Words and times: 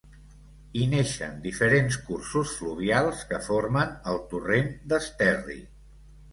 Hi 0.79 0.85
neixen 0.93 1.35
diferents 1.43 1.99
cursos 2.07 2.55
fluvials 2.63 3.23
que 3.35 3.43
formen 3.51 3.95
el 4.15 4.21
Torrent 4.35 4.77
d'Esterri. 4.91 5.63